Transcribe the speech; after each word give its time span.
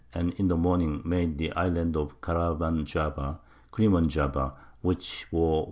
and 0.15 0.33
in 0.39 0.47
the 0.47 0.57
Morning 0.57 0.99
made 1.05 1.37
the 1.37 1.51
Islands 1.51 1.95
of 1.95 2.19
Caraman 2.21 2.85
Java 2.85 3.37
[Crimon 3.71 4.07
Java], 4.07 4.53
which 4.81 5.27
bore 5.31 5.57
N. 5.57 5.59